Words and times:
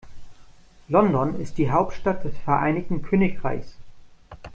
London 0.89 1.39
ist 1.39 1.59
die 1.59 1.69
Hauptstadt 1.69 2.25
des 2.25 2.35
Vereinigten 2.39 3.03
Königreichs. 3.03 3.77